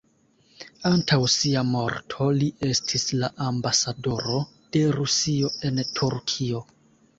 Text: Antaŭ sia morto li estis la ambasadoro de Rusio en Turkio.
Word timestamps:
Antaŭ 0.89 1.19
sia 1.33 1.61
morto 1.73 2.29
li 2.39 2.47
estis 2.69 3.05
la 3.25 3.31
ambasadoro 3.49 4.41
de 4.79 4.85
Rusio 4.99 5.55
en 5.71 5.85
Turkio. 6.03 6.67